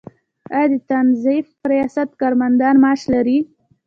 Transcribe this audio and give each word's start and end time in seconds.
آیا 0.55 0.67
د 0.71 0.75
تنظیف 0.91 1.47
ریاست 1.71 2.09
کارمندان 2.21 2.75
معاش 2.83 3.01
لري؟ 3.13 3.37